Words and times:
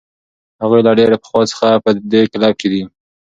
هغوی 0.61 0.81
له 0.85 0.91
ډېر 0.99 1.11
پخوا 1.23 1.41
څخه 1.51 1.67
په 1.83 1.89
دې 2.11 2.21
کلب 2.31 2.53
کې 2.59 2.67
دي. 2.73 2.81